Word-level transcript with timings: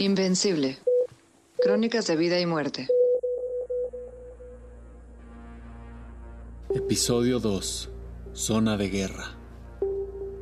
Invencible. 0.00 0.78
Crónicas 1.62 2.06
de 2.06 2.16
vida 2.16 2.40
y 2.40 2.46
muerte. 2.46 2.88
Episodio 6.74 7.38
2. 7.38 7.90
Zona 8.32 8.78
de 8.78 8.88
guerra. 8.88 9.36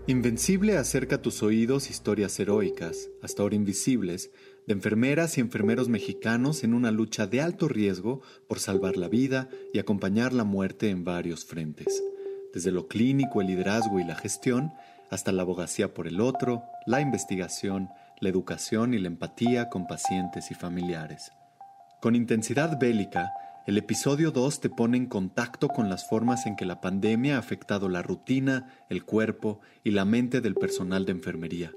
Invencible 0.07 0.77
acerca 0.77 1.17
a 1.17 1.23
tus 1.23 1.43
oídos 1.43 1.91
historias 1.91 2.39
heroicas, 2.39 3.11
hasta 3.21 3.43
ahora 3.43 3.57
invisibles, 3.57 4.31
de 4.69 4.75
enfermeras 4.75 5.39
y 5.39 5.41
enfermeros 5.41 5.89
mexicanos 5.89 6.63
en 6.63 6.73
una 6.73 6.93
lucha 6.93 7.27
de 7.27 7.41
alto 7.41 7.67
riesgo 7.67 8.23
por 8.47 8.61
salvar 8.61 8.97
la 8.97 9.09
vida 9.09 9.49
y 9.73 9.81
acompañar 9.81 10.33
la 10.35 10.45
muerte 10.45 10.89
en 10.89 11.03
varios 11.03 11.45
frentes, 11.45 12.01
desde 12.55 12.71
lo 12.71 12.87
clínico, 12.87 13.41
el 13.41 13.49
liderazgo 13.49 13.99
y 13.99 14.05
la 14.05 14.15
gestión, 14.15 14.71
hasta 15.11 15.33
la 15.33 15.43
abogacía 15.43 15.95
por 15.95 16.07
el 16.07 16.21
otro, 16.21 16.63
la 16.87 17.01
investigación, 17.01 17.89
la 18.21 18.29
educación 18.29 18.95
y 18.95 18.99
la 18.99 19.09
empatía 19.09 19.69
con 19.69 19.87
pacientes 19.87 20.51
y 20.51 20.55
familiares. 20.55 21.33
Con 22.01 22.15
intensidad 22.15 22.79
bélica, 22.79 23.33
el 23.67 23.77
episodio 23.77 24.31
2 24.31 24.61
te 24.61 24.71
pone 24.71 24.97
en 24.97 25.07
contacto 25.07 25.69
con 25.69 25.91
las 25.91 26.09
formas 26.09 26.47
en 26.47 26.57
que 26.57 26.65
la 26.65 26.81
pandemia 26.81 27.37
ha 27.37 27.39
afectado 27.39 27.89
la 27.89 28.03
rutina, 28.03 28.73
el 28.89 29.05
cuerpo 29.05 29.61
y 29.85 29.91
la 29.91 30.05
mente 30.05 30.41
del 30.41 30.55
personal 30.55 31.05
de 31.05 31.13
enfermería. 31.13 31.73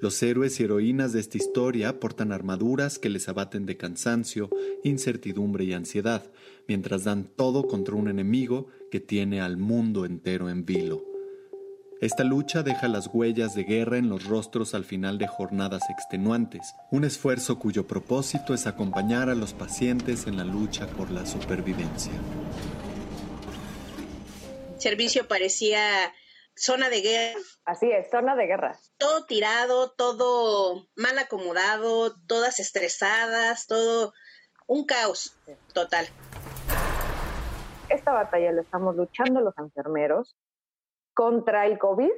Los 0.00 0.22
héroes 0.22 0.58
y 0.60 0.64
heroínas 0.64 1.12
de 1.12 1.20
esta 1.20 1.38
historia 1.38 2.00
portan 2.00 2.32
armaduras 2.32 2.98
que 2.98 3.10
les 3.10 3.28
abaten 3.28 3.66
de 3.66 3.76
cansancio, 3.76 4.50
incertidumbre 4.82 5.64
y 5.64 5.72
ansiedad, 5.72 6.30
mientras 6.66 7.04
dan 7.04 7.24
todo 7.24 7.66
contra 7.66 7.94
un 7.94 8.08
enemigo 8.08 8.68
que 8.90 9.00
tiene 9.00 9.40
al 9.40 9.56
mundo 9.56 10.04
entero 10.04 10.48
en 10.48 10.64
vilo. 10.64 11.09
Esta 12.00 12.24
lucha 12.24 12.62
deja 12.62 12.88
las 12.88 13.08
huellas 13.12 13.54
de 13.54 13.64
guerra 13.64 13.98
en 13.98 14.08
los 14.08 14.24
rostros 14.24 14.72
al 14.72 14.86
final 14.86 15.18
de 15.18 15.26
jornadas 15.26 15.90
extenuantes, 15.90 16.74
un 16.90 17.04
esfuerzo 17.04 17.58
cuyo 17.58 17.86
propósito 17.86 18.54
es 18.54 18.66
acompañar 18.66 19.28
a 19.28 19.34
los 19.34 19.52
pacientes 19.52 20.26
en 20.26 20.38
la 20.38 20.44
lucha 20.44 20.86
por 20.86 21.10
la 21.10 21.26
supervivencia. 21.26 22.14
El 24.72 24.80
servicio 24.80 25.28
parecía 25.28 26.10
zona 26.56 26.88
de 26.88 27.02
guerra. 27.02 27.40
Así 27.66 27.90
es, 27.90 28.10
zona 28.10 28.34
de 28.34 28.46
guerra. 28.46 28.78
Todo 28.96 29.26
tirado, 29.26 29.90
todo 29.90 30.88
mal 30.96 31.18
acomodado, 31.18 32.16
todas 32.26 32.60
estresadas, 32.60 33.66
todo 33.66 34.14
un 34.66 34.86
caos 34.86 35.36
total. 35.74 36.06
Esta 37.90 38.12
batalla 38.12 38.52
la 38.52 38.62
estamos 38.62 38.96
luchando 38.96 39.42
los 39.42 39.58
enfermeros, 39.58 40.34
contra 41.14 41.66
el 41.66 41.78
COVID, 41.78 42.10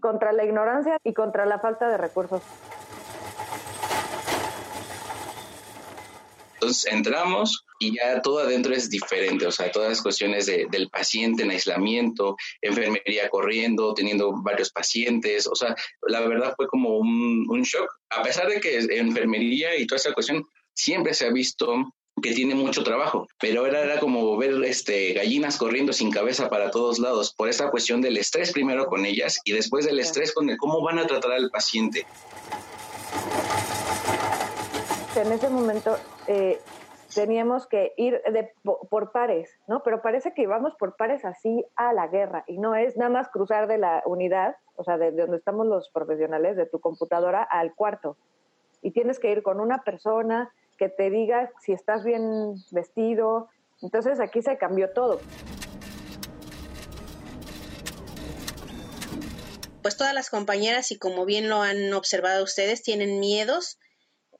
contra 0.00 0.32
la 0.32 0.44
ignorancia 0.44 0.98
y 1.04 1.12
contra 1.14 1.46
la 1.46 1.58
falta 1.58 1.88
de 1.88 1.96
recursos. 1.96 2.42
Entonces 6.60 6.92
entramos 6.92 7.64
y 7.78 7.96
ya 7.96 8.20
todo 8.20 8.40
adentro 8.40 8.74
es 8.74 8.90
diferente, 8.90 9.46
o 9.46 9.50
sea, 9.50 9.72
todas 9.72 9.88
las 9.88 10.02
cuestiones 10.02 10.44
del 10.44 10.90
paciente 10.90 11.42
en 11.42 11.50
aislamiento, 11.50 12.36
enfermería 12.60 13.30
corriendo, 13.30 13.94
teniendo 13.94 14.34
varios 14.42 14.70
pacientes, 14.70 15.46
o 15.46 15.54
sea, 15.54 15.74
la 16.02 16.20
verdad 16.20 16.52
fue 16.54 16.66
como 16.68 16.98
un, 16.98 17.46
un 17.48 17.62
shock, 17.62 17.90
a 18.10 18.22
pesar 18.22 18.46
de 18.48 18.60
que 18.60 18.76
enfermería 18.90 19.74
y 19.78 19.86
toda 19.86 19.96
esa 19.96 20.12
cuestión 20.12 20.44
siempre 20.74 21.14
se 21.14 21.26
ha 21.26 21.32
visto 21.32 21.74
que 22.20 22.32
tiene 22.32 22.54
mucho 22.54 22.82
trabajo, 22.82 23.28
pero 23.38 23.66
era, 23.66 23.82
era 23.82 24.00
como 24.00 24.36
ver 24.36 24.62
este, 24.64 25.12
gallinas 25.12 25.56
corriendo 25.56 25.92
sin 25.92 26.10
cabeza 26.10 26.48
para 26.48 26.70
todos 26.70 26.98
lados 26.98 27.32
por 27.32 27.48
esa 27.48 27.70
cuestión 27.70 28.00
del 28.00 28.16
estrés 28.16 28.52
primero 28.52 28.86
con 28.86 29.06
ellas 29.06 29.40
y 29.44 29.52
después 29.52 29.84
del 29.84 29.98
estrés 29.98 30.32
con 30.32 30.48
el 30.50 30.56
cómo 30.56 30.82
van 30.82 30.98
a 30.98 31.06
tratar 31.06 31.32
al 31.32 31.50
paciente. 31.50 32.06
En 35.16 35.32
ese 35.32 35.48
momento 35.50 35.96
eh, 36.28 36.60
teníamos 37.14 37.66
que 37.66 37.92
ir 37.96 38.22
de, 38.22 38.52
por 38.62 39.12
pares, 39.12 39.50
¿no? 39.66 39.82
Pero 39.82 40.02
parece 40.02 40.32
que 40.32 40.42
íbamos 40.42 40.74
por 40.76 40.96
pares 40.96 41.24
así 41.24 41.64
a 41.76 41.92
la 41.92 42.06
guerra 42.08 42.44
y 42.46 42.58
no 42.58 42.74
es 42.74 42.96
nada 42.96 43.10
más 43.10 43.28
cruzar 43.28 43.66
de 43.66 43.78
la 43.78 44.02
unidad, 44.06 44.56
o 44.76 44.84
sea, 44.84 44.98
de 44.98 45.10
donde 45.12 45.36
estamos 45.36 45.66
los 45.66 45.90
profesionales, 45.90 46.56
de 46.56 46.66
tu 46.66 46.80
computadora 46.80 47.42
al 47.42 47.74
cuarto. 47.74 48.16
Y 48.82 48.92
tienes 48.92 49.18
que 49.18 49.30
ir 49.30 49.42
con 49.42 49.60
una 49.60 49.82
persona, 49.82 50.52
que 50.80 50.88
te 50.88 51.10
diga 51.10 51.52
si 51.60 51.72
estás 51.72 52.04
bien 52.04 52.54
vestido. 52.70 53.50
Entonces 53.82 54.18
aquí 54.18 54.40
se 54.40 54.56
cambió 54.56 54.90
todo. 54.94 55.20
Pues 59.82 59.98
todas 59.98 60.14
las 60.14 60.30
compañeras, 60.30 60.90
y 60.90 60.98
como 60.98 61.26
bien 61.26 61.50
lo 61.50 61.60
han 61.60 61.92
observado 61.92 62.42
ustedes, 62.42 62.82
tienen 62.82 63.20
miedos, 63.20 63.78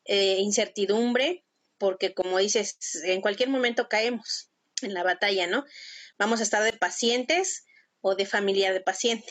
eh, 0.06 0.38
incertidumbre, 0.38 1.44
porque 1.76 2.14
como 2.14 2.38
dices, 2.38 2.78
en 3.04 3.20
cualquier 3.20 3.50
momento 3.50 3.90
caemos 3.90 4.50
en 4.80 4.94
la 4.94 5.02
batalla, 5.02 5.46
¿no? 5.46 5.66
Vamos 6.18 6.40
a 6.40 6.42
estar 6.42 6.62
de 6.62 6.72
pacientes 6.72 7.66
o 8.00 8.14
de 8.14 8.24
familia 8.24 8.72
de 8.72 8.80
paciente. 8.80 9.30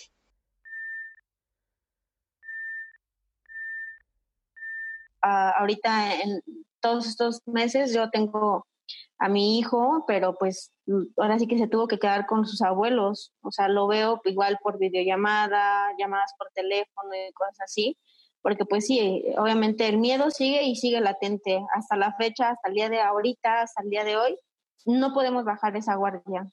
Uh, 5.24 5.52
ahorita 5.58 6.22
en, 6.22 6.42
todos 6.82 7.08
estos 7.08 7.42
meses 7.46 7.94
yo 7.94 8.10
tengo 8.10 8.66
a 9.20 9.30
mi 9.30 9.60
hijo, 9.60 10.06
pero 10.08 10.36
pues 10.36 10.72
ahora 11.18 11.38
sí 11.38 11.48
que 11.48 11.58
se 11.58 11.68
tuvo 11.68 11.88
que 11.88 12.00
quedar 12.00 12.26
con 12.26 12.46
sus 12.46 12.62
abuelos. 12.62 13.34
O 13.42 13.52
sea, 13.52 13.68
lo 13.68 13.88
veo 13.88 14.22
igual 14.26 14.58
por 14.64 14.80
videollamada, 14.80 15.92
llamadas 15.98 16.34
por 16.38 16.50
teléfono 16.54 17.10
y 17.14 17.34
cosas 17.34 17.60
así, 17.62 17.98
porque 18.42 18.66
pues 18.66 18.86
sí, 18.86 19.24
obviamente 19.38 19.88
el 19.88 19.98
miedo 19.98 20.32
sigue 20.32 20.64
y 20.64 20.76
sigue 20.76 21.02
latente 21.02 21.60
hasta 21.74 21.98
la 21.98 22.14
fecha, 22.16 22.50
hasta 22.52 22.70
el 22.70 22.76
día 22.76 22.90
de 22.90 23.02
ahorita, 23.02 23.62
hasta 23.62 23.84
el 23.84 23.90
día 23.90 24.04
de 24.04 24.18
hoy. 24.18 24.38
No 24.86 25.14
podemos 25.14 25.44
bajar 25.44 25.76
esa 25.76 25.96
guardia. 25.96 26.48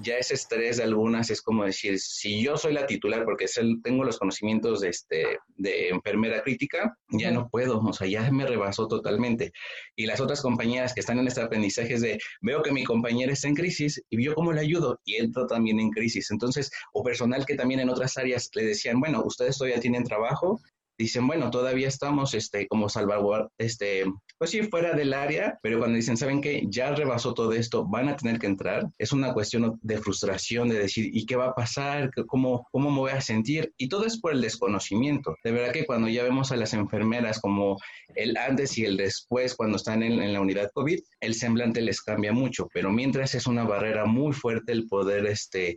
Ya 0.00 0.16
ese 0.16 0.34
estrés 0.34 0.78
de 0.78 0.84
algunas 0.84 1.30
es 1.30 1.42
como 1.42 1.64
decir, 1.64 1.98
si 1.98 2.42
yo 2.42 2.56
soy 2.56 2.72
la 2.72 2.86
titular 2.86 3.24
porque 3.24 3.46
tengo 3.82 4.04
los 4.04 4.18
conocimientos 4.18 4.80
de, 4.80 4.88
este, 4.88 5.38
de 5.56 5.88
enfermera 5.88 6.42
crítica, 6.42 6.96
ya 7.10 7.30
no 7.30 7.48
puedo, 7.48 7.80
o 7.80 7.92
sea, 7.92 8.06
ya 8.06 8.30
me 8.30 8.46
rebasó 8.46 8.88
totalmente. 8.88 9.52
Y 9.96 10.06
las 10.06 10.20
otras 10.20 10.40
compañeras 10.40 10.94
que 10.94 11.00
están 11.00 11.18
en 11.18 11.28
este 11.28 11.40
aprendizaje 11.40 11.94
es 11.94 12.02
de, 12.02 12.18
veo 12.40 12.62
que 12.62 12.72
mi 12.72 12.84
compañera 12.84 13.32
está 13.32 13.48
en 13.48 13.54
crisis 13.54 14.02
y 14.10 14.24
yo 14.24 14.34
cómo 14.34 14.52
le 14.52 14.60
ayudo 14.60 15.00
y 15.04 15.16
entro 15.16 15.46
también 15.46 15.80
en 15.80 15.90
crisis. 15.90 16.30
Entonces, 16.30 16.70
o 16.92 17.02
personal 17.02 17.44
que 17.46 17.54
también 17.54 17.80
en 17.80 17.90
otras 17.90 18.16
áreas 18.16 18.50
le 18.54 18.64
decían, 18.64 19.00
bueno, 19.00 19.22
ustedes 19.24 19.58
todavía 19.58 19.80
tienen 19.80 20.04
trabajo, 20.04 20.60
dicen, 20.98 21.26
bueno, 21.26 21.50
todavía 21.50 21.88
estamos 21.88 22.34
este, 22.34 22.66
como 22.68 22.88
salvaguard, 22.88 23.48
este, 23.58 24.04
pues 24.38 24.50
sí, 24.50 24.62
fuera 24.62 24.94
del 24.94 25.12
área, 25.12 25.58
pero 25.62 25.78
cuando 25.78 25.96
dicen, 25.96 26.16
¿saben 26.16 26.40
qué? 26.40 26.64
Ya 26.68 26.94
rebasó 26.94 27.34
todo 27.34 27.52
esto, 27.52 27.86
van 27.86 28.08
a 28.08 28.16
tener 28.16 28.38
que 28.38 28.46
entrar, 28.46 28.88
es 28.98 29.12
una 29.12 29.32
cuestión 29.32 29.78
de 29.82 29.98
frustración, 29.98 30.68
de 30.68 30.78
decir, 30.78 31.10
¿y 31.12 31.26
qué 31.26 31.36
va 31.36 31.48
a 31.48 31.54
pasar? 31.54 32.10
¿Cómo, 32.26 32.66
cómo 32.70 32.90
me 32.90 32.98
voy 32.98 33.12
a 33.12 33.20
sentir? 33.20 33.72
Y 33.76 33.88
todo 33.88 34.06
es 34.06 34.20
por 34.20 34.32
el 34.32 34.40
desconocimiento. 34.40 35.36
De 35.44 35.52
verdad 35.52 35.72
que 35.72 35.86
cuando 35.86 36.08
ya 36.08 36.22
vemos 36.22 36.52
a 36.52 36.56
las 36.56 36.74
enfermeras 36.74 37.40
como 37.40 37.78
el 38.14 38.36
antes 38.36 38.76
y 38.78 38.84
el 38.84 38.96
después, 38.96 39.54
cuando 39.54 39.76
están 39.76 40.02
en, 40.02 40.20
en 40.20 40.32
la 40.32 40.40
unidad 40.40 40.70
COVID, 40.74 41.00
el 41.20 41.34
semblante 41.34 41.80
les 41.80 42.02
cambia 42.02 42.32
mucho, 42.32 42.68
pero 42.72 42.90
mientras 42.90 43.34
es 43.34 43.46
una 43.46 43.64
barrera 43.64 44.04
muy 44.04 44.32
fuerte 44.32 44.72
el 44.72 44.86
poder, 44.86 45.26
este, 45.26 45.76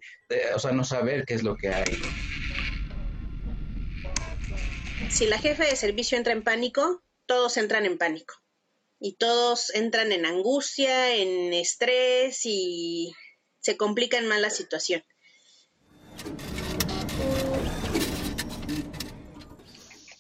o 0.56 0.60
sea, 0.60 0.72
no 0.72 0.84
saber 0.84 1.26
qué 1.26 1.36
es 1.36 1.44
lo 1.44 1.56
que 1.56 1.70
hay 1.70 1.98
si 5.10 5.26
la 5.26 5.38
jefa 5.38 5.64
de 5.64 5.76
servicio 5.76 6.18
entra 6.18 6.34
en 6.34 6.44
pánico, 6.44 7.02
todos 7.26 7.58
entran 7.58 7.86
en 7.86 7.98
pánico. 7.98 8.36
Y 9.00 9.14
todos 9.14 9.74
entran 9.76 10.12
en 10.12 10.26
angustia, 10.26 11.16
en 11.16 11.54
estrés 11.54 12.42
y 12.46 13.14
se 13.60 13.78
complica 13.78 14.18
en 14.18 14.28
mala 14.28 14.50
situación. 14.50 15.04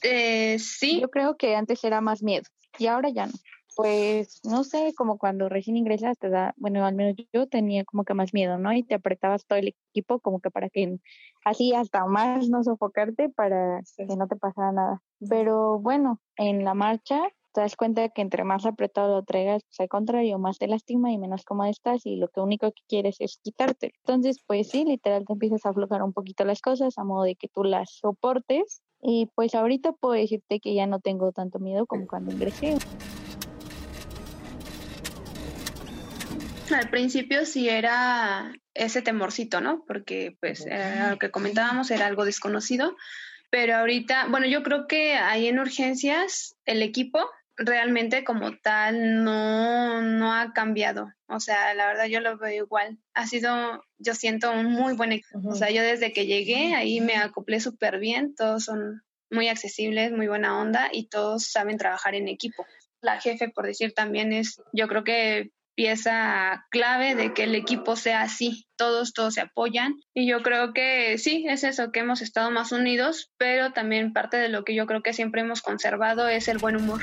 Eh, 0.03 0.59
sí. 0.59 1.01
Yo 1.01 1.09
creo 1.09 1.37
que 1.37 1.55
antes 1.55 1.83
era 1.83 2.01
más 2.01 2.21
miedo 2.21 2.45
y 2.77 2.87
ahora 2.87 3.09
ya 3.09 3.25
no. 3.25 3.33
Pues 3.77 4.41
no 4.43 4.63
sé, 4.63 4.95
como 4.97 5.19
cuando 5.19 5.49
recién 5.49 5.77
ingresas 5.77 6.17
te 6.17 6.29
da, 6.29 6.55
bueno, 6.57 6.83
al 6.83 6.95
menos 6.95 7.15
yo 7.31 7.45
tenía 7.45 7.85
como 7.85 8.05
que 8.05 8.15
más 8.15 8.33
miedo, 8.33 8.57
¿no? 8.57 8.73
Y 8.73 8.81
te 8.81 8.95
apretabas 8.95 9.45
todo 9.45 9.59
el 9.59 9.67
equipo 9.67 10.19
como 10.19 10.39
que 10.39 10.49
para 10.49 10.67
que 10.67 10.97
así 11.45 11.75
hasta 11.75 12.03
más 12.07 12.49
no 12.49 12.63
sofocarte 12.63 13.29
para 13.29 13.81
que 13.95 14.15
no 14.15 14.27
te 14.27 14.35
pasara 14.35 14.71
nada. 14.71 15.03
Pero 15.29 15.77
bueno, 15.77 16.19
en 16.37 16.65
la 16.65 16.73
marcha 16.73 17.21
te 17.53 17.61
das 17.61 17.75
cuenta 17.75 18.09
que 18.09 18.23
entre 18.23 18.43
más 18.43 18.65
apretado 18.65 19.17
lo 19.17 19.23
traigas, 19.23 19.63
pues 19.63 19.79
al 19.79 19.89
contrario, 19.89 20.39
más 20.39 20.57
te 20.57 20.67
lastima 20.67 21.11
y 21.11 21.19
menos 21.19 21.43
cómodo 21.43 21.69
estás 21.69 22.03
y 22.07 22.15
lo 22.15 22.29
que 22.29 22.39
único 22.39 22.71
que 22.71 22.81
quieres 22.87 23.17
es 23.19 23.37
quitarte. 23.43 23.93
Entonces, 24.05 24.39
pues 24.47 24.69
sí, 24.69 24.85
literal 24.85 25.23
te 25.25 25.33
empiezas 25.33 25.67
a 25.67 25.69
aflojar 25.69 26.01
un 26.01 26.13
poquito 26.13 26.45
las 26.45 26.61
cosas 26.61 26.97
a 26.97 27.03
modo 27.03 27.23
de 27.23 27.35
que 27.35 27.47
tú 27.47 27.63
las 27.63 27.91
soportes 27.91 28.81
y 29.01 29.27
pues 29.35 29.53
ahorita 29.53 29.91
puedo 29.91 30.13
decirte 30.13 30.59
que 30.59 30.73
ya 30.73 30.87
no 30.87 30.99
tengo 30.99 31.31
tanto 31.31 31.59
miedo 31.59 31.85
como 31.85 32.07
cuando 32.07 32.31
ingresé. 32.31 32.75
Al 36.71 36.89
principio 36.89 37.45
sí 37.45 37.69
era 37.69 38.53
ese 38.73 39.01
temorcito, 39.01 39.61
¿no? 39.61 39.83
Porque 39.87 40.37
pues 40.39 40.65
lo 41.09 41.17
que 41.17 41.31
comentábamos 41.31 41.91
era 41.91 42.05
algo 42.07 42.25
desconocido, 42.25 42.95
pero 43.49 43.75
ahorita, 43.75 44.27
bueno, 44.29 44.47
yo 44.47 44.63
creo 44.63 44.87
que 44.87 45.15
ahí 45.15 45.47
en 45.47 45.59
urgencias 45.59 46.55
el 46.65 46.81
equipo 46.81 47.29
realmente 47.55 48.23
como 48.23 48.55
tal 48.57 49.23
no, 49.23 50.01
no 50.01 50.33
ha 50.33 50.53
cambiado. 50.53 51.11
O 51.27 51.39
sea, 51.39 51.73
la 51.73 51.87
verdad 51.87 52.05
yo 52.05 52.19
lo 52.19 52.37
veo 52.37 52.65
igual. 52.65 52.99
Ha 53.13 53.25
sido, 53.25 53.83
yo 53.97 54.13
siento 54.13 54.51
un 54.51 54.65
muy 54.71 54.93
buen 54.93 55.11
equipo. 55.11 55.49
O 55.49 55.55
sea, 55.55 55.71
yo 55.71 55.81
desde 55.81 56.13
que 56.13 56.27
llegué 56.27 56.75
ahí 56.75 57.01
me 57.01 57.15
acoplé 57.15 57.59
súper 57.59 57.99
bien, 57.99 58.35
todos 58.35 58.65
son 58.65 59.01
muy 59.31 59.47
accesibles, 59.49 60.11
muy 60.11 60.27
buena 60.27 60.59
onda 60.59 60.89
y 60.91 61.09
todos 61.09 61.47
saben 61.51 61.77
trabajar 61.77 62.15
en 62.15 62.27
equipo. 62.27 62.65
La 63.01 63.19
jefe, 63.19 63.49
por 63.49 63.65
decir, 63.65 63.93
también 63.93 64.33
es, 64.33 64.61
yo 64.71 64.87
creo 64.87 65.03
que 65.03 65.51
pieza 65.77 66.65
clave 66.71 67.13
de 67.13 67.35
que 67.35 67.43
el 67.43 67.53
equipo 67.53 67.95
sea 67.95 68.23
así, 68.23 68.65
todos, 68.77 69.13
todos 69.13 69.35
se 69.35 69.41
apoyan 69.41 69.93
y 70.11 70.27
yo 70.27 70.41
creo 70.41 70.73
que 70.73 71.19
sí, 71.19 71.45
es 71.47 71.63
eso, 71.63 71.91
que 71.91 71.99
hemos 71.99 72.23
estado 72.23 72.49
más 72.49 72.71
unidos, 72.71 73.31
pero 73.37 73.73
también 73.73 74.11
parte 74.11 74.37
de 74.37 74.49
lo 74.49 74.63
que 74.63 74.73
yo 74.73 74.87
creo 74.87 75.03
que 75.03 75.13
siempre 75.13 75.41
hemos 75.41 75.61
conservado 75.61 76.27
es 76.27 76.47
el 76.47 76.57
buen 76.57 76.77
humor. 76.77 77.01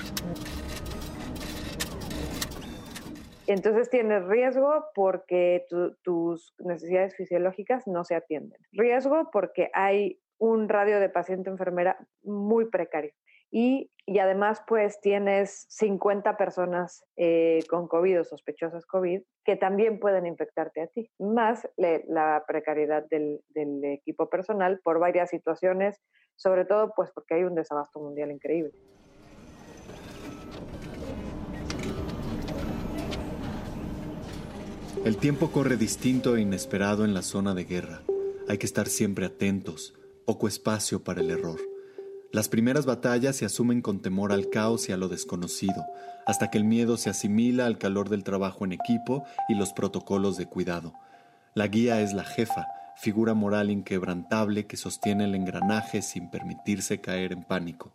Entonces 3.47 3.91
tienes 3.91 4.25
riesgo 4.25 4.87
porque 4.93 5.65
tus 6.03 6.53
necesidades 6.59 7.15
fisiológicas 7.15 7.87
no 7.87 8.05
se 8.05 8.17
atienden. 8.17 8.59
Riesgo 8.73 9.31
porque 9.33 9.71
hay 9.73 10.19
un 10.39 10.69
radio 10.69 10.99
de 10.99 11.11
paciente 11.11 11.49
enfermera 11.49 11.97
muy 12.25 12.69
precario 12.69 13.13
y, 13.55 13.89
además 14.21 14.63
pues 14.67 15.01
tienes 15.01 15.67
50 15.69 16.37
personas 16.37 17.05
eh, 17.17 17.61
con 17.71 17.87
COVID 17.87 18.21
o 18.21 18.25
sospechosas 18.25 18.85
COVID 18.85 19.23
que 19.45 19.57
también 19.57 20.01
pueden 20.01 20.27
infectarte 20.27 20.83
a 20.83 20.89
ti, 20.89 21.09
más 21.19 21.69
la 21.77 22.43
precariedad 22.49 23.07
del, 23.09 23.41
del 23.51 23.85
equipo 23.85 24.29
personal 24.29 24.81
por 24.83 24.99
varias 24.99 25.31
situaciones, 25.31 26.03
sobre 26.35 26.65
todo 26.65 26.93
pues 26.97 27.13
porque 27.15 27.35
hay 27.35 27.45
un 27.45 27.55
desabasto 27.55 28.01
mundial 28.01 28.33
increíble. 28.33 28.73
El 35.05 35.17
tiempo 35.19 35.53
corre 35.53 35.77
distinto 35.77 36.37
e 36.37 36.41
inesperado 36.41 37.05
en 37.05 37.15
la 37.15 37.23
zona 37.23 37.55
de 37.55 37.65
guerra. 37.65 38.01
Hay 38.49 38.59
que 38.59 38.67
estar 38.67 38.89
siempre 38.89 39.27
atentos, 39.27 39.95
poco 40.27 40.49
espacio 40.49 41.05
para 41.05 41.21
el 41.21 41.31
error. 41.31 41.74
Las 42.35 42.49
primeras 42.49 42.85
batallas 42.85 43.37
se 43.37 43.45
asumen 43.45 43.81
con 43.81 44.03
temor 44.03 44.33
al 44.33 44.51
caos 44.51 44.89
y 44.89 44.93
a 44.93 44.97
lo 44.97 45.07
desconocido, 45.07 45.87
hasta 46.27 46.51
que 46.51 46.59
el 46.59 46.65
miedo 46.65 46.97
se 46.97 47.09
asimila 47.09 47.65
al 47.65 47.79
calor 47.79 48.09
del 48.09 48.25
trabajo 48.25 48.65
en 48.65 48.73
equipo 48.73 49.23
y 49.49 49.55
los 49.55 49.73
protocolos 49.73 50.37
de 50.37 50.47
cuidado. 50.47 50.95
La 51.55 51.69
guía 51.69 52.01
es 52.01 52.13
la 52.13 52.25
jefa, 52.25 52.67
figura 52.97 53.35
moral 53.35 53.71
inquebrantable 53.71 54.67
que 54.67 54.77
sostiene 54.77 55.27
el 55.27 55.37
engranaje 55.37 56.03
sin 56.03 56.29
permitirse 56.29 57.01
caer 57.01 57.33
en 57.33 57.45
pánico. 57.45 57.93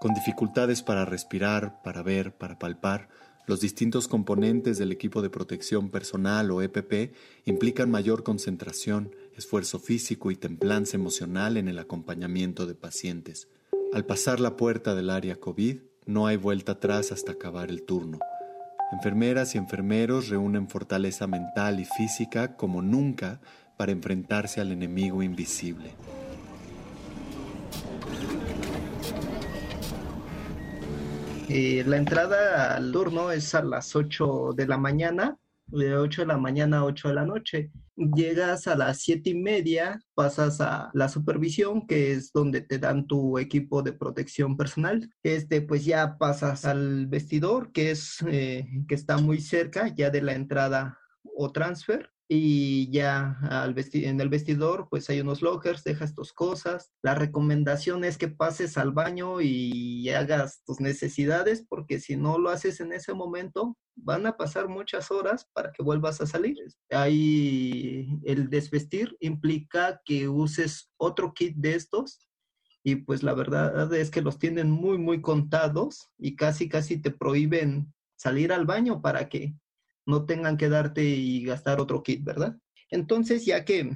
Con 0.00 0.14
dificultades 0.14 0.82
para 0.82 1.04
respirar, 1.04 1.80
para 1.84 2.02
ver, 2.02 2.32
para 2.32 2.58
palpar, 2.58 3.08
los 3.46 3.60
distintos 3.60 4.08
componentes 4.08 4.78
del 4.78 4.90
equipo 4.90 5.22
de 5.22 5.30
protección 5.30 5.90
personal 5.90 6.50
o 6.50 6.60
EPP 6.60 7.14
implican 7.44 7.88
mayor 7.88 8.24
concentración, 8.24 9.14
esfuerzo 9.36 9.78
físico 9.78 10.32
y 10.32 10.36
templanza 10.36 10.96
emocional 10.96 11.56
en 11.56 11.68
el 11.68 11.78
acompañamiento 11.78 12.66
de 12.66 12.74
pacientes. 12.74 13.46
Al 13.92 14.04
pasar 14.04 14.38
la 14.38 14.56
puerta 14.56 14.94
del 14.94 15.10
área 15.10 15.34
COVID, 15.34 15.78
no 16.06 16.28
hay 16.28 16.36
vuelta 16.36 16.72
atrás 16.72 17.10
hasta 17.10 17.32
acabar 17.32 17.70
el 17.70 17.82
turno. 17.82 18.20
Enfermeras 18.92 19.56
y 19.56 19.58
enfermeros 19.58 20.28
reúnen 20.28 20.68
fortaleza 20.68 21.26
mental 21.26 21.80
y 21.80 21.84
física 21.84 22.56
como 22.56 22.82
nunca 22.82 23.40
para 23.76 23.90
enfrentarse 23.90 24.60
al 24.60 24.70
enemigo 24.70 25.24
invisible. 25.24 25.96
Eh, 31.48 31.82
la 31.84 31.96
entrada 31.96 32.76
al 32.76 32.92
turno 32.92 33.32
es 33.32 33.56
a 33.56 33.62
las 33.62 33.96
8 33.96 34.52
de 34.54 34.68
la 34.68 34.78
mañana, 34.78 35.36
de 35.70 35.96
8 35.96 36.22
de 36.22 36.26
la 36.26 36.36
mañana 36.36 36.78
a 36.78 36.84
8 36.84 37.08
de 37.08 37.14
la 37.14 37.26
noche 37.26 37.70
llegas 38.14 38.66
a 38.66 38.76
las 38.76 39.00
siete 39.00 39.30
y 39.30 39.34
media, 39.34 40.00
pasas 40.14 40.60
a 40.60 40.90
la 40.94 41.08
supervisión, 41.08 41.86
que 41.86 42.12
es 42.12 42.32
donde 42.32 42.62
te 42.62 42.78
dan 42.78 43.06
tu 43.06 43.38
equipo 43.38 43.82
de 43.82 43.92
protección 43.92 44.56
personal. 44.56 45.10
Este, 45.22 45.60
pues 45.62 45.84
ya 45.84 46.16
pasas 46.18 46.64
al 46.64 47.06
vestidor, 47.06 47.72
que 47.72 47.90
es 47.90 48.24
eh, 48.26 48.66
que 48.88 48.94
está 48.94 49.18
muy 49.18 49.40
cerca 49.40 49.88
ya 49.88 50.10
de 50.10 50.22
la 50.22 50.34
entrada 50.34 50.98
o 51.36 51.52
transfer 51.52 52.10
y 52.32 52.88
ya 52.92 53.40
en 53.92 54.20
el 54.20 54.28
vestidor 54.28 54.86
pues 54.88 55.10
hay 55.10 55.20
unos 55.20 55.42
lockers, 55.42 55.82
dejas 55.82 56.14
tus 56.14 56.32
cosas. 56.32 56.92
La 57.02 57.16
recomendación 57.16 58.04
es 58.04 58.18
que 58.18 58.28
pases 58.28 58.78
al 58.78 58.92
baño 58.92 59.40
y 59.40 60.08
hagas 60.10 60.62
tus 60.64 60.78
necesidades 60.78 61.66
porque 61.68 61.98
si 61.98 62.16
no 62.16 62.38
lo 62.38 62.50
haces 62.50 62.78
en 62.78 62.92
ese 62.92 63.14
momento 63.14 63.76
van 63.96 64.28
a 64.28 64.36
pasar 64.36 64.68
muchas 64.68 65.10
horas 65.10 65.48
para 65.52 65.72
que 65.72 65.82
vuelvas 65.82 66.20
a 66.20 66.26
salir. 66.26 66.56
Ahí 66.90 68.20
el 68.22 68.48
desvestir 68.48 69.16
implica 69.18 70.00
que 70.04 70.28
uses 70.28 70.88
otro 70.98 71.34
kit 71.34 71.56
de 71.56 71.74
estos 71.74 72.28
y 72.84 72.94
pues 72.94 73.24
la 73.24 73.34
verdad 73.34 73.92
es 73.92 74.08
que 74.08 74.22
los 74.22 74.38
tienen 74.38 74.70
muy 74.70 74.98
muy 74.98 75.20
contados 75.20 76.12
y 76.16 76.36
casi 76.36 76.68
casi 76.68 76.96
te 76.96 77.10
prohíben 77.10 77.92
salir 78.14 78.52
al 78.52 78.66
baño 78.66 79.02
para 79.02 79.28
que 79.28 79.56
no 80.06 80.26
tengan 80.26 80.56
que 80.56 80.68
darte 80.68 81.04
y 81.04 81.44
gastar 81.44 81.80
otro 81.80 82.02
kit, 82.02 82.24
¿verdad? 82.24 82.56
Entonces, 82.90 83.44
ya 83.44 83.64
que 83.64 83.90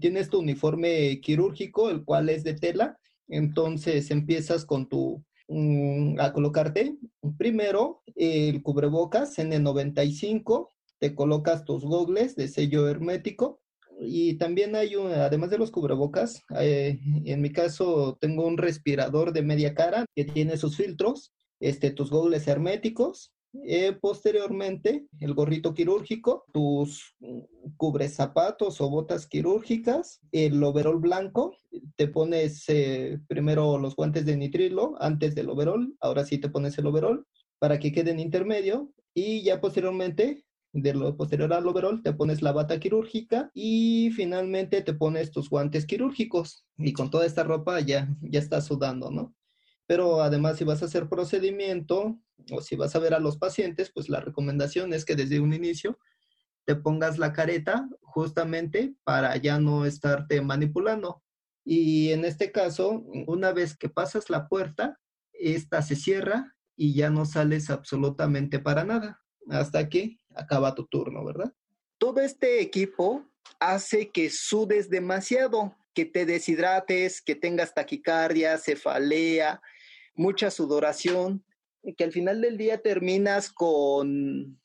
tienes 0.00 0.30
tu 0.30 0.38
uniforme 0.38 1.20
quirúrgico, 1.20 1.90
el 1.90 2.04
cual 2.04 2.28
es 2.28 2.44
de 2.44 2.54
tela, 2.54 2.98
entonces 3.28 4.10
empiezas 4.10 4.64
con 4.64 4.88
tu 4.88 5.24
mm, 5.48 6.20
a 6.20 6.32
colocarte 6.32 6.96
primero 7.36 8.02
el 8.14 8.62
cubrebocas 8.62 9.36
N95, 9.38 10.68
te 10.98 11.14
colocas 11.14 11.64
tus 11.64 11.84
gogles 11.84 12.36
de 12.36 12.48
sello 12.48 12.88
hermético 12.88 13.60
y 14.00 14.34
también 14.34 14.76
hay 14.76 14.96
un, 14.96 15.10
además 15.10 15.50
de 15.50 15.58
los 15.58 15.70
cubrebocas, 15.70 16.42
eh, 16.60 16.98
en 17.24 17.40
mi 17.40 17.50
caso 17.50 18.16
tengo 18.20 18.46
un 18.46 18.58
respirador 18.58 19.32
de 19.32 19.42
media 19.42 19.74
cara 19.74 20.04
que 20.14 20.24
tiene 20.24 20.56
sus 20.56 20.76
filtros, 20.76 21.32
este, 21.60 21.90
tus 21.90 22.10
gogles 22.10 22.46
herméticos, 22.46 23.32
eh, 23.64 23.92
posteriormente, 24.00 25.06
el 25.20 25.34
gorrito 25.34 25.74
quirúrgico, 25.74 26.44
tus 26.52 27.16
cubres 27.76 28.14
zapatos 28.14 28.80
o 28.80 28.90
botas 28.90 29.26
quirúrgicas, 29.26 30.20
el 30.32 30.62
overol 30.62 30.98
blanco, 30.98 31.56
te 31.96 32.08
pones 32.08 32.64
eh, 32.68 33.18
primero 33.28 33.78
los 33.78 33.96
guantes 33.96 34.26
de 34.26 34.36
nitrilo 34.36 34.96
antes 35.00 35.34
del 35.34 35.50
overol, 35.50 35.96
ahora 36.00 36.24
sí 36.24 36.38
te 36.38 36.48
pones 36.48 36.76
el 36.78 36.86
overol 36.86 37.26
para 37.58 37.78
que 37.78 37.92
quede 37.92 38.10
en 38.10 38.20
intermedio 38.20 38.92
y 39.14 39.42
ya 39.42 39.60
posteriormente 39.60 40.44
de 40.72 40.94
lo 40.94 41.16
posterior 41.16 41.52
al 41.52 41.66
overol 41.66 42.02
te 42.02 42.12
pones 42.12 42.42
la 42.42 42.52
bata 42.52 42.78
quirúrgica 42.78 43.50
y 43.54 44.10
finalmente 44.14 44.82
te 44.82 44.92
pones 44.92 45.30
tus 45.30 45.48
guantes 45.48 45.86
quirúrgicos 45.86 46.66
y 46.76 46.92
con 46.92 47.10
toda 47.10 47.24
esta 47.24 47.44
ropa 47.44 47.80
ya 47.80 48.14
ya 48.20 48.38
estás 48.38 48.66
sudando, 48.66 49.10
¿no? 49.10 49.34
Pero 49.86 50.20
además, 50.20 50.58
si 50.58 50.64
vas 50.64 50.82
a 50.82 50.86
hacer 50.86 51.08
procedimiento 51.08 52.18
o 52.50 52.60
si 52.60 52.76
vas 52.76 52.94
a 52.94 52.98
ver 52.98 53.14
a 53.14 53.20
los 53.20 53.38
pacientes, 53.38 53.90
pues 53.92 54.08
la 54.08 54.20
recomendación 54.20 54.92
es 54.92 55.04
que 55.04 55.16
desde 55.16 55.40
un 55.40 55.52
inicio 55.52 55.98
te 56.64 56.74
pongas 56.74 57.18
la 57.18 57.32
careta 57.32 57.88
justamente 58.02 58.94
para 59.04 59.36
ya 59.36 59.58
no 59.58 59.86
estarte 59.86 60.40
manipulando. 60.40 61.22
Y 61.64 62.12
en 62.12 62.24
este 62.24 62.52
caso, 62.52 63.04
una 63.26 63.52
vez 63.52 63.76
que 63.76 63.88
pasas 63.88 64.30
la 64.30 64.48
puerta, 64.48 65.00
esta 65.32 65.82
se 65.82 65.96
cierra 65.96 66.54
y 66.76 66.94
ya 66.94 67.10
no 67.10 67.24
sales 67.24 67.70
absolutamente 67.70 68.58
para 68.58 68.84
nada 68.84 69.20
hasta 69.48 69.88
que 69.88 70.18
acaba 70.34 70.74
tu 70.74 70.86
turno, 70.86 71.24
¿verdad? 71.24 71.52
Todo 71.98 72.20
este 72.20 72.60
equipo 72.60 73.24
hace 73.58 74.10
que 74.10 74.30
sudes 74.30 74.90
demasiado, 74.90 75.74
que 75.94 76.04
te 76.04 76.26
deshidrates, 76.26 77.22
que 77.22 77.34
tengas 77.34 77.74
taquicardia, 77.74 78.58
cefalea, 78.58 79.62
mucha 80.14 80.50
sudoración, 80.50 81.44
que 81.94 82.04
al 82.04 82.12
final 82.12 82.40
del 82.40 82.56
día 82.56 82.78
terminas 82.78 83.50
con, 83.50 84.58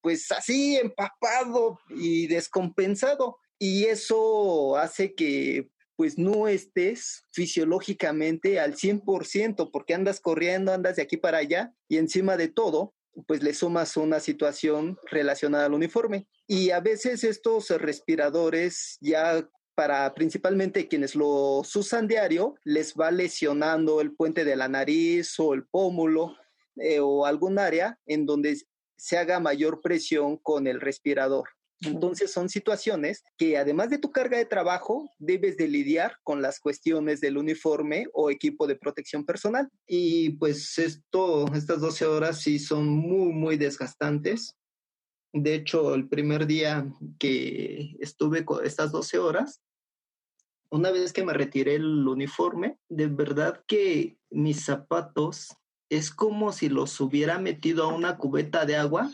pues 0.00 0.30
así, 0.32 0.76
empapado 0.76 1.78
y 1.88 2.26
descompensado. 2.26 3.38
Y 3.58 3.86
eso 3.86 4.76
hace 4.76 5.14
que 5.14 5.68
pues 5.96 6.16
no 6.16 6.46
estés 6.46 7.24
fisiológicamente 7.32 8.60
al 8.60 8.76
100% 8.76 9.70
porque 9.72 9.94
andas 9.94 10.20
corriendo, 10.20 10.72
andas 10.72 10.94
de 10.94 11.02
aquí 11.02 11.16
para 11.16 11.38
allá 11.38 11.74
y 11.88 11.96
encima 11.96 12.36
de 12.36 12.46
todo, 12.46 12.94
pues 13.26 13.42
le 13.42 13.52
sumas 13.52 13.96
una 13.96 14.20
situación 14.20 14.96
relacionada 15.10 15.66
al 15.66 15.74
uniforme. 15.74 16.28
Y 16.46 16.70
a 16.70 16.78
veces 16.78 17.24
estos 17.24 17.70
respiradores 17.70 18.96
ya 19.00 19.48
para 19.74 20.12
principalmente 20.14 20.88
quienes 20.88 21.14
los 21.14 21.74
usan 21.76 22.08
diario, 22.08 22.56
les 22.64 22.94
va 22.94 23.10
lesionando 23.10 24.00
el 24.00 24.12
puente 24.12 24.44
de 24.44 24.56
la 24.56 24.68
nariz 24.68 25.38
o 25.38 25.54
el 25.54 25.66
pómulo 25.66 26.36
eh, 26.80 27.00
o 27.00 27.26
algún 27.26 27.58
área 27.58 27.98
en 28.06 28.26
donde 28.26 28.60
se 28.96 29.16
haga 29.16 29.40
mayor 29.40 29.80
presión 29.80 30.36
con 30.36 30.66
el 30.66 30.80
respirador. 30.80 31.48
Entonces 31.80 32.32
son 32.32 32.48
situaciones 32.48 33.22
que 33.36 33.56
además 33.56 33.88
de 33.90 33.98
tu 33.98 34.10
carga 34.10 34.36
de 34.36 34.44
trabajo, 34.44 35.08
debes 35.18 35.56
de 35.56 35.68
lidiar 35.68 36.16
con 36.24 36.42
las 36.42 36.58
cuestiones 36.58 37.20
del 37.20 37.38
uniforme 37.38 38.08
o 38.12 38.30
equipo 38.30 38.66
de 38.66 38.76
protección 38.76 39.24
personal. 39.24 39.68
Y 39.86 40.30
pues 40.30 40.76
esto, 40.78 41.46
estas 41.54 41.80
12 41.80 42.06
horas 42.06 42.40
sí 42.40 42.58
son 42.58 42.88
muy, 42.88 43.32
muy 43.32 43.56
desgastantes. 43.56 44.56
De 45.32 45.54
hecho, 45.54 45.94
el 45.94 46.08
primer 46.08 46.46
día 46.46 46.92
que 47.18 47.94
estuve 48.00 48.44
con 48.44 48.66
estas 48.66 48.90
12 48.90 49.18
horas, 49.18 49.60
una 50.70 50.90
vez 50.90 51.12
que 51.12 51.24
me 51.24 51.32
retiré 51.32 51.76
el 51.76 52.08
uniforme, 52.08 52.78
de 52.88 53.06
verdad 53.06 53.62
que 53.66 54.18
mis 54.30 54.64
zapatos 54.64 55.56
es 55.90 56.10
como 56.10 56.52
si 56.52 56.68
los 56.68 57.00
hubiera 57.00 57.38
metido 57.38 57.84
a 57.84 57.94
una 57.94 58.16
cubeta 58.16 58.66
de 58.66 58.76
agua 58.76 59.10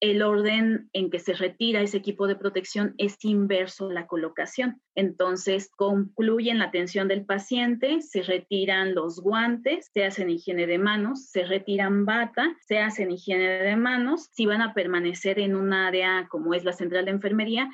el 0.00 0.22
orden 0.22 0.88
en 0.92 1.10
que 1.10 1.18
se 1.18 1.32
retira 1.32 1.80
ese 1.80 1.96
equipo 1.96 2.26
de 2.26 2.36
protección 2.36 2.94
es 2.98 3.16
inverso 3.24 3.88
a 3.88 3.92
la 3.92 4.06
colocación. 4.06 4.80
Entonces, 4.94 5.70
concluyen 5.76 6.58
la 6.58 6.66
atención 6.66 7.08
del 7.08 7.24
paciente, 7.24 8.00
se 8.00 8.22
retiran 8.22 8.94
los 8.94 9.20
guantes, 9.20 9.90
se 9.92 10.04
hacen 10.04 10.30
higiene 10.30 10.66
de 10.66 10.78
manos, 10.78 11.26
se 11.26 11.44
retiran 11.44 12.04
bata, 12.04 12.56
se 12.66 12.78
hacen 12.78 13.10
higiene 13.10 13.48
de 13.62 13.76
manos. 13.76 14.28
Si 14.32 14.46
van 14.46 14.62
a 14.62 14.74
permanecer 14.74 15.38
en 15.38 15.56
un 15.56 15.72
área 15.72 16.28
como 16.30 16.54
es 16.54 16.64
la 16.64 16.72
central 16.72 17.04
de 17.04 17.12
enfermería, 17.12 17.68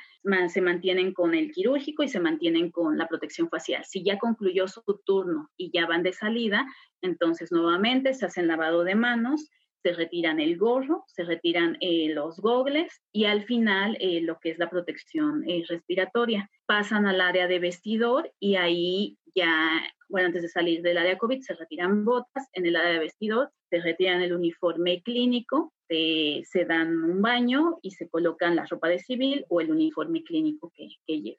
se 0.48 0.60
mantienen 0.60 1.12
con 1.12 1.34
el 1.34 1.52
quirúrgico 1.52 2.02
y 2.02 2.08
se 2.08 2.20
mantienen 2.20 2.70
con 2.70 2.96
la 2.96 3.06
protección 3.06 3.48
facial. 3.48 3.84
Si 3.84 4.02
ya 4.02 4.18
concluyó 4.18 4.68
su 4.68 4.82
turno 5.04 5.50
y 5.56 5.70
ya 5.70 5.86
van 5.86 6.02
de 6.02 6.12
salida, 6.12 6.66
entonces 7.02 7.52
nuevamente 7.52 8.14
se 8.14 8.26
hacen 8.26 8.46
lavado 8.46 8.84
de 8.84 8.94
manos, 8.94 9.50
se 9.84 9.92
retiran 9.92 10.40
el 10.40 10.56
gorro, 10.56 11.04
se 11.08 11.24
retiran 11.24 11.76
eh, 11.80 12.08
los 12.14 12.40
gogles 12.40 13.02
y 13.12 13.26
al 13.26 13.44
final 13.44 13.98
eh, 14.00 14.22
lo 14.22 14.38
que 14.40 14.48
es 14.50 14.58
la 14.58 14.70
protección 14.70 15.46
eh, 15.46 15.62
respiratoria. 15.68 16.50
Pasan 16.64 17.06
al 17.06 17.20
área 17.20 17.46
de 17.46 17.58
vestidor 17.58 18.32
y 18.40 18.56
ahí 18.56 19.18
ya, 19.34 19.82
bueno, 20.08 20.28
antes 20.28 20.40
de 20.40 20.48
salir 20.48 20.80
del 20.80 20.96
área 20.96 21.18
COVID 21.18 21.42
se 21.42 21.54
retiran 21.54 22.06
botas, 22.06 22.48
en 22.54 22.64
el 22.64 22.76
área 22.76 22.92
de 22.92 23.00
vestidor 23.00 23.50
se 23.68 23.80
retiran 23.80 24.22
el 24.22 24.32
uniforme 24.32 25.02
clínico, 25.02 25.74
se 25.86 26.64
dan 26.66 27.04
un 27.04 27.20
baño 27.20 27.78
y 27.82 27.90
se 27.90 28.08
colocan 28.08 28.56
la 28.56 28.64
ropa 28.64 28.88
de 28.88 28.98
civil 28.98 29.44
o 29.48 29.60
el 29.60 29.70
uniforme 29.70 30.24
clínico 30.24 30.72
que, 30.74 30.88
que 31.06 31.20
lleve. 31.20 31.38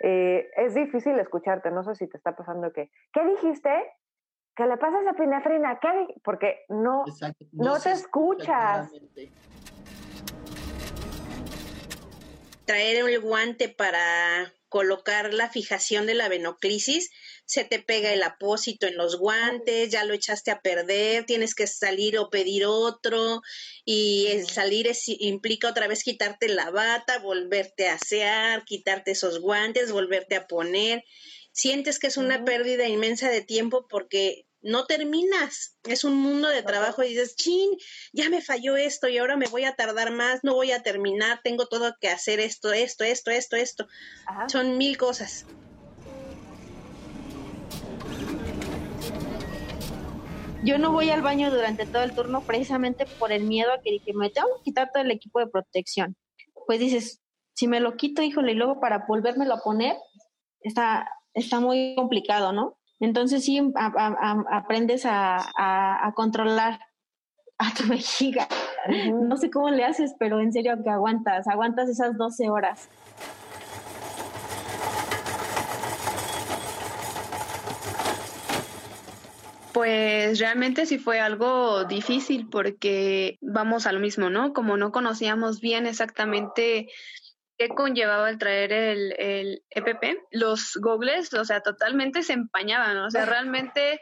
Eh, 0.00 0.50
es 0.56 0.74
difícil 0.74 1.18
escucharte, 1.18 1.70
no 1.70 1.84
sé 1.84 1.94
si 1.94 2.08
te 2.08 2.16
está 2.16 2.34
pasando 2.34 2.72
que, 2.72 2.90
¿qué 3.12 3.24
dijiste? 3.26 3.70
Que 4.56 4.66
le 4.66 4.78
pasas 4.78 5.06
a 5.06 5.12
pinefrina, 5.12 5.78
¿qué? 5.78 6.06
Porque 6.24 6.64
no, 6.68 7.04
no, 7.52 7.78
te 7.78 7.92
escuchas. 7.92 8.90
Traer 12.64 13.08
el 13.08 13.20
guante 13.20 13.68
para 13.68 14.52
colocar 14.70 15.34
la 15.34 15.50
fijación 15.50 16.06
de 16.06 16.14
la 16.14 16.28
venocrisis, 16.28 17.10
se 17.44 17.64
te 17.64 17.80
pega 17.80 18.12
el 18.12 18.22
apósito 18.22 18.86
en 18.86 18.96
los 18.96 19.18
guantes, 19.18 19.90
ya 19.90 20.04
lo 20.04 20.14
echaste 20.14 20.52
a 20.52 20.60
perder, 20.60 21.26
tienes 21.26 21.54
que 21.54 21.66
salir 21.66 22.16
o 22.16 22.30
pedir 22.30 22.64
otro, 22.64 23.42
y 23.84 24.28
el 24.28 24.48
salir 24.48 24.90
implica 25.18 25.68
otra 25.68 25.88
vez 25.88 26.04
quitarte 26.04 26.48
la 26.48 26.70
bata, 26.70 27.18
volverte 27.18 27.88
a 27.88 27.94
asear, 27.94 28.64
quitarte 28.64 29.10
esos 29.10 29.40
guantes, 29.40 29.92
volverte 29.92 30.36
a 30.36 30.46
poner. 30.46 31.04
Sientes 31.52 31.98
que 31.98 32.06
es 32.06 32.16
una 32.16 32.44
pérdida 32.44 32.86
inmensa 32.86 33.28
de 33.28 33.42
tiempo 33.42 33.88
porque 33.88 34.46
no 34.62 34.86
terminas. 34.86 35.78
Es 35.84 36.04
un 36.04 36.16
mundo 36.16 36.48
de 36.48 36.62
trabajo 36.62 37.02
y 37.02 37.08
dices, 37.08 37.36
chin, 37.36 37.70
ya 38.12 38.28
me 38.28 38.42
falló 38.42 38.76
esto 38.76 39.08
y 39.08 39.18
ahora 39.18 39.36
me 39.36 39.48
voy 39.48 39.64
a 39.64 39.74
tardar 39.74 40.10
más, 40.12 40.40
no 40.42 40.54
voy 40.54 40.72
a 40.72 40.82
terminar, 40.82 41.40
tengo 41.42 41.66
todo 41.66 41.96
que 42.00 42.08
hacer 42.08 42.40
esto, 42.40 42.72
esto, 42.72 43.04
esto, 43.04 43.30
esto, 43.30 43.56
esto. 43.56 43.88
Son 44.48 44.78
mil 44.78 44.96
cosas. 44.96 45.46
Yo 50.62 50.78
no 50.78 50.92
voy 50.92 51.08
al 51.08 51.22
baño 51.22 51.50
durante 51.50 51.86
todo 51.86 52.02
el 52.02 52.14
turno 52.14 52.42
precisamente 52.42 53.06
por 53.06 53.32
el 53.32 53.44
miedo 53.44 53.72
a 53.72 53.80
que, 53.80 53.98
que 54.04 54.12
me 54.12 54.28
tengo 54.28 54.48
que 54.56 54.64
quitar 54.64 54.90
todo 54.92 55.02
el 55.02 55.10
equipo 55.10 55.40
de 55.40 55.46
protección. 55.46 56.16
Pues 56.66 56.78
dices, 56.78 57.22
si 57.54 57.66
me 57.66 57.80
lo 57.80 57.96
quito, 57.96 58.22
híjole, 58.22 58.52
y 58.52 58.56
luego 58.56 58.78
para 58.78 59.06
volvérmelo 59.08 59.54
a 59.54 59.62
poner, 59.62 59.96
está, 60.60 61.10
está 61.32 61.60
muy 61.60 61.94
complicado, 61.96 62.52
¿no? 62.52 62.79
Entonces 63.00 63.44
sí 63.44 63.60
aprendes 64.50 65.02
a, 65.06 66.12
controlar 66.14 66.78
a 67.58 67.74
tu 67.74 67.84
vejiga. 67.88 68.46
No 69.12 69.36
sé 69.38 69.50
cómo 69.50 69.70
le 69.70 69.84
haces, 69.84 70.14
pero 70.18 70.40
en 70.40 70.52
serio 70.52 70.78
que 70.84 70.90
aguantas, 70.90 71.48
aguantas 71.48 71.88
esas 71.88 72.16
12 72.16 72.50
horas. 72.50 72.88
Pues 79.72 80.38
realmente 80.38 80.84
sí 80.84 80.98
fue 80.98 81.20
algo 81.20 81.84
difícil 81.84 82.48
porque 82.50 83.38
vamos 83.40 83.86
a 83.86 83.92
lo 83.92 84.00
mismo, 84.00 84.28
¿no? 84.28 84.52
Como 84.52 84.76
no 84.76 84.92
conocíamos 84.92 85.60
bien 85.60 85.86
exactamente 85.86 86.88
qué 87.60 87.68
conllevaba 87.68 88.30
el 88.30 88.38
traer 88.38 88.72
el, 88.72 89.14
el 89.18 89.62
EPP, 89.68 90.18
los 90.30 90.78
gogles, 90.80 91.34
o 91.34 91.44
sea, 91.44 91.60
totalmente 91.60 92.22
se 92.22 92.32
empañaban, 92.32 92.96
o 92.96 93.10
sea, 93.10 93.26
realmente, 93.26 94.00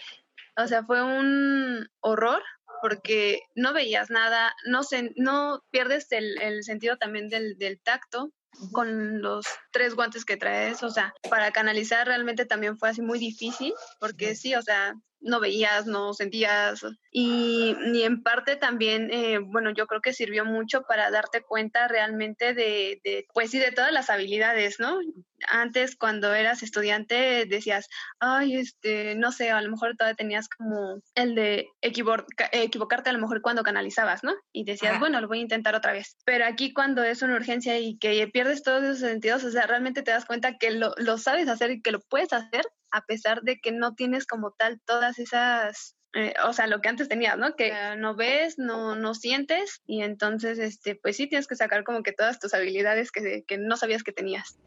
o 0.56 0.68
sea, 0.68 0.84
fue 0.84 1.02
un 1.02 1.88
horror 1.98 2.40
porque 2.80 3.40
no 3.56 3.72
veías 3.72 4.10
nada, 4.10 4.54
no, 4.64 4.84
se, 4.84 5.12
no 5.16 5.64
pierdes 5.72 6.06
el, 6.12 6.40
el 6.40 6.62
sentido 6.62 6.98
también 6.98 7.28
del, 7.28 7.58
del 7.58 7.80
tacto, 7.80 8.30
con 8.70 9.22
los 9.22 9.44
tres 9.72 9.96
guantes 9.96 10.24
que 10.24 10.36
traes, 10.36 10.84
o 10.84 10.90
sea, 10.90 11.12
para 11.28 11.50
canalizar 11.50 12.06
realmente 12.06 12.46
también 12.46 12.78
fue 12.78 12.90
así 12.90 13.02
muy 13.02 13.18
difícil, 13.18 13.74
porque 13.98 14.36
sí, 14.36 14.54
o 14.54 14.62
sea, 14.62 14.94
no 15.20 15.40
veías, 15.40 15.87
no 15.87 16.14
sentías. 16.14 16.84
Y, 17.10 17.76
y 17.92 18.02
en 18.02 18.22
parte 18.22 18.56
también, 18.56 19.10
eh, 19.12 19.38
bueno, 19.38 19.70
yo 19.70 19.87
creo 19.87 20.00
que 20.00 20.12
sirvió 20.12 20.44
mucho 20.44 20.82
para 20.82 21.10
darte 21.10 21.42
cuenta 21.42 21.88
realmente 21.88 22.54
de, 22.54 23.00
de, 23.04 23.26
pues 23.32 23.50
sí, 23.50 23.58
de 23.58 23.72
todas 23.72 23.92
las 23.92 24.10
habilidades, 24.10 24.78
¿no? 24.78 24.98
Antes 25.48 25.96
cuando 25.96 26.34
eras 26.34 26.62
estudiante 26.62 27.46
decías, 27.46 27.88
ay, 28.18 28.56
este, 28.56 29.14
no 29.14 29.32
sé, 29.32 29.50
a 29.50 29.60
lo 29.60 29.70
mejor 29.70 29.96
todavía 29.96 30.16
tenías 30.16 30.48
como 30.48 31.00
el 31.14 31.34
de 31.34 31.68
equivocarte 31.80 33.10
a 33.10 33.12
lo 33.12 33.20
mejor 33.20 33.40
cuando 33.40 33.62
canalizabas, 33.62 34.25
¿no? 34.25 34.34
Y 34.52 34.64
decías, 34.64 34.98
bueno, 34.98 35.20
lo 35.20 35.28
voy 35.28 35.38
a 35.38 35.42
intentar 35.42 35.75
otra 35.75 35.92
vez. 35.92 36.16
Pero 36.25 36.44
aquí 36.44 36.72
cuando 36.72 37.02
es 37.04 37.22
una 37.22 37.37
urgencia 37.37 37.78
y 37.78 37.98
que 37.98 38.28
pierdes 38.28 38.62
todos 38.62 38.82
esos 38.82 38.98
sentidos, 38.98 39.44
o 39.44 39.50
sea, 39.50 39.66
realmente 39.66 40.02
te 40.02 40.10
das 40.10 40.25
cuenta 40.25 40.58
que 40.58 40.72
lo, 40.72 40.92
lo 40.96 41.18
sabes 41.18 41.48
hacer 41.48 41.70
y 41.70 41.82
que 41.82 41.92
lo 41.92 42.00
puedes 42.00 42.32
hacer 42.32 42.62
a 42.90 43.04
pesar 43.04 43.42
de 43.42 43.59
que 43.59 43.73
no 43.73 43.95
tienes 43.95 44.26
como 44.26 44.52
tal 44.52 44.80
todas 44.85 45.18
esas 45.18 45.97
eh, 46.14 46.35
o 46.47 46.52
sea, 46.54 46.66
lo 46.66 46.80
que 46.80 46.88
antes 46.88 47.09
tenías, 47.09 47.37
¿no? 47.37 47.54
Que 47.54 47.73
no 47.99 48.16
ves, 48.16 48.59
no, 48.59 48.97
no 48.97 49.14
sientes 49.14 49.83
y 49.87 50.02
entonces, 50.02 50.59
este, 50.59 50.95
pues 50.95 51.16
sí 51.16 51.26
tienes 51.26 51.47
que 51.47 51.54
sacar 51.54 51.85
como 51.85 52.02
que 52.02 52.12
todas 52.12 52.38
tus 52.38 52.54
habilidades 52.54 53.12
que, 53.12 53.45
que 53.47 53.59
no 53.59 53.76
sabías 53.76 54.02
que 54.02 54.12
tenías. 54.12 54.59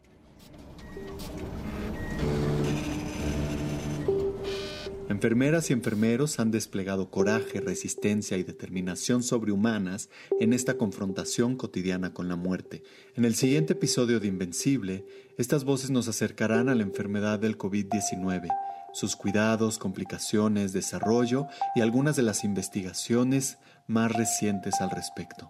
Enfermeras 5.22 5.70
y 5.70 5.72
enfermeros 5.72 6.40
han 6.40 6.50
desplegado 6.50 7.08
coraje, 7.08 7.60
resistencia 7.60 8.38
y 8.38 8.42
determinación 8.42 9.22
sobrehumanas 9.22 10.10
en 10.40 10.52
esta 10.52 10.76
confrontación 10.76 11.54
cotidiana 11.54 12.12
con 12.12 12.28
la 12.28 12.34
muerte. 12.34 12.82
En 13.14 13.24
el 13.24 13.36
siguiente 13.36 13.74
episodio 13.74 14.18
de 14.18 14.26
Invencible, 14.26 15.06
estas 15.38 15.62
voces 15.62 15.90
nos 15.90 16.08
acercarán 16.08 16.68
a 16.68 16.74
la 16.74 16.82
enfermedad 16.82 17.38
del 17.38 17.56
COVID-19, 17.56 18.48
sus 18.94 19.14
cuidados, 19.14 19.78
complicaciones, 19.78 20.72
desarrollo 20.72 21.46
y 21.76 21.82
algunas 21.82 22.16
de 22.16 22.22
las 22.22 22.42
investigaciones 22.42 23.58
más 23.86 24.10
recientes 24.10 24.80
al 24.80 24.90
respecto. 24.90 25.48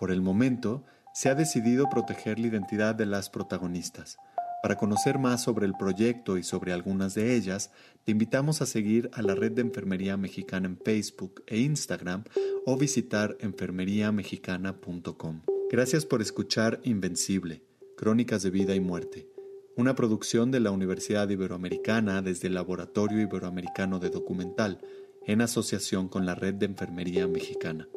Por 0.00 0.10
el 0.10 0.20
momento, 0.20 0.82
se 1.14 1.28
ha 1.28 1.36
decidido 1.36 1.88
proteger 1.88 2.40
la 2.40 2.48
identidad 2.48 2.96
de 2.96 3.06
las 3.06 3.30
protagonistas. 3.30 4.16
Para 4.62 4.76
conocer 4.76 5.18
más 5.18 5.42
sobre 5.42 5.66
el 5.66 5.74
proyecto 5.74 6.38
y 6.38 6.44
sobre 6.44 6.72
algunas 6.72 7.16
de 7.16 7.34
ellas, 7.34 7.72
te 8.04 8.12
invitamos 8.12 8.62
a 8.62 8.66
seguir 8.66 9.10
a 9.12 9.20
la 9.20 9.34
Red 9.34 9.52
de 9.52 9.62
Enfermería 9.62 10.16
Mexicana 10.16 10.68
en 10.68 10.78
Facebook 10.78 11.42
e 11.48 11.58
Instagram 11.58 12.22
o 12.64 12.76
visitar 12.76 13.36
enfermeriamexicana.com. 13.40 15.42
Gracias 15.68 16.06
por 16.06 16.22
escuchar 16.22 16.80
Invencible, 16.84 17.64
Crónicas 17.96 18.44
de 18.44 18.50
Vida 18.50 18.76
y 18.76 18.80
Muerte, 18.80 19.28
una 19.76 19.96
producción 19.96 20.52
de 20.52 20.60
la 20.60 20.70
Universidad 20.70 21.28
Iberoamericana 21.28 22.22
desde 22.22 22.46
el 22.46 22.54
Laboratorio 22.54 23.20
Iberoamericano 23.20 23.98
de 23.98 24.10
Documental, 24.10 24.78
en 25.26 25.40
asociación 25.40 26.08
con 26.08 26.24
la 26.24 26.36
Red 26.36 26.54
de 26.54 26.66
Enfermería 26.66 27.26
Mexicana. 27.26 27.88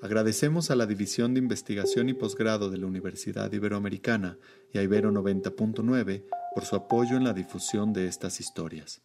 Agradecemos 0.00 0.70
a 0.70 0.76
la 0.76 0.86
División 0.86 1.34
de 1.34 1.40
Investigación 1.40 2.08
y 2.08 2.14
Posgrado 2.14 2.70
de 2.70 2.78
la 2.78 2.86
Universidad 2.86 3.52
Iberoamericana 3.52 4.38
y 4.72 4.78
a 4.78 4.82
Ibero 4.82 5.10
90.9 5.10 6.24
por 6.54 6.64
su 6.64 6.76
apoyo 6.76 7.16
en 7.16 7.24
la 7.24 7.32
difusión 7.32 7.92
de 7.92 8.06
estas 8.06 8.38
historias. 8.38 9.02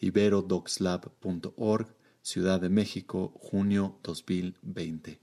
iberodocslab.org, 0.00 1.94
Ciudad 2.20 2.60
de 2.60 2.68
México, 2.68 3.32
junio 3.36 4.00
2020. 4.02 5.20